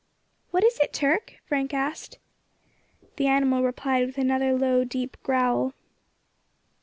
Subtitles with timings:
[0.49, 2.17] "What is it, Turk?" Frank asked.
[3.17, 5.75] The animal replied with another low, deep growl.